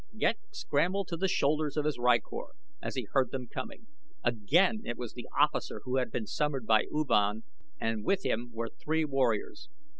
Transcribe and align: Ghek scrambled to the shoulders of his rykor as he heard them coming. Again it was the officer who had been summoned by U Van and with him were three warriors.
Ghek 0.17 0.39
scrambled 0.51 1.09
to 1.09 1.15
the 1.15 1.27
shoulders 1.27 1.77
of 1.77 1.85
his 1.85 1.99
rykor 1.99 2.53
as 2.81 2.95
he 2.95 3.07
heard 3.11 3.29
them 3.29 3.47
coming. 3.47 3.85
Again 4.23 4.81
it 4.83 4.97
was 4.97 5.13
the 5.13 5.27
officer 5.39 5.81
who 5.83 5.97
had 5.97 6.09
been 6.09 6.25
summoned 6.25 6.65
by 6.65 6.85
U 6.91 7.05
Van 7.07 7.43
and 7.79 8.03
with 8.03 8.25
him 8.25 8.49
were 8.51 8.69
three 8.83 9.05
warriors. 9.05 9.69